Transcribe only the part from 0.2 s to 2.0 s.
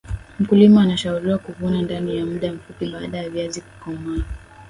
mkulima anshauriwa kuvuna